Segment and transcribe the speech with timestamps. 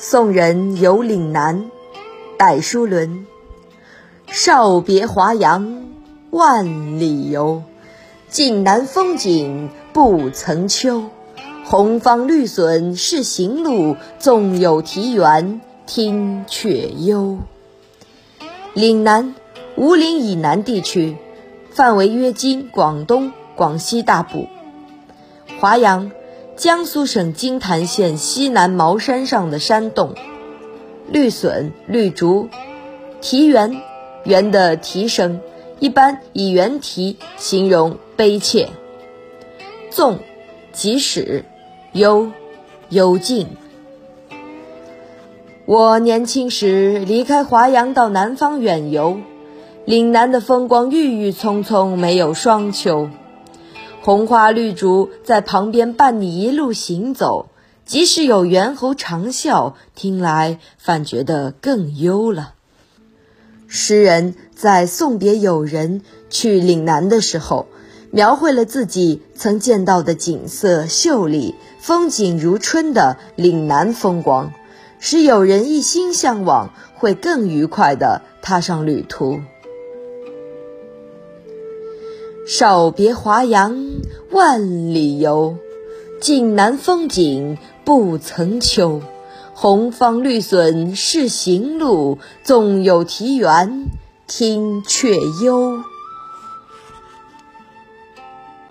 [0.00, 1.72] 宋人游岭南，
[2.38, 3.26] 戴叔伦。
[4.28, 5.86] 少别华阳
[6.30, 7.64] 万里游，
[8.28, 11.06] 晋南风景不曾秋。
[11.64, 17.38] 红芳绿笋是行路，纵有题园听却幽。
[18.74, 19.34] 岭南，
[19.76, 21.16] 吴岭以南地区，
[21.72, 24.46] 范围约今广东、广西大部。
[25.58, 26.12] 华阳。
[26.58, 30.16] 江苏省金坛县西南茅山上的山洞，
[31.08, 32.48] 绿笋、绿竹，
[33.20, 33.80] 啼园，
[34.24, 35.38] 园的啼声，
[35.78, 38.70] 一般以猿啼形容悲切。
[39.92, 40.18] 纵，
[40.72, 41.44] 即使，
[41.92, 42.32] 幽，
[42.88, 43.50] 幽静。
[45.64, 49.20] 我年轻时离开华阳到南方远游，
[49.84, 53.08] 岭南的风光郁郁葱葱，没有霜秋。
[54.08, 57.50] 红花绿竹在旁边伴你一路行走，
[57.84, 62.54] 即使有猿猴长啸，听来反觉得更幽了。
[63.66, 67.66] 诗人在送别友人去岭南的时候，
[68.10, 74.54] 描绘了自己曾见到的景色秀丽、风景如春的岭南风光，
[74.98, 79.42] 使友人一心向往，会更愉快地踏上旅途。
[82.48, 83.76] 少别华阳
[84.30, 85.58] 万里游，
[86.18, 89.02] 晋南风景不曾秋。
[89.52, 93.88] 红芳绿笋是行路，纵有题园
[94.26, 95.82] 听却幽。